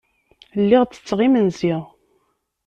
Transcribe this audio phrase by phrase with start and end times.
[0.61, 1.75] Lliɣ ttetteɣ imensi.